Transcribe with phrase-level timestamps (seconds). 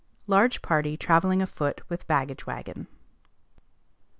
[0.25, 2.87] LARGE PARTY TRAVELLING AFOOT WITH BAGGAGE WAGON.